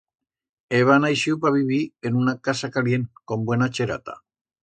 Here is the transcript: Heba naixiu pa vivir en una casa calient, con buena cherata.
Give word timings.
Heba 0.77 0.95
naixiu 1.01 1.37
pa 1.43 1.51
vivir 1.57 1.79
en 2.09 2.17
una 2.23 2.35
casa 2.49 2.71
calient, 2.77 3.07
con 3.33 3.47
buena 3.51 3.69
cherata. 3.79 4.17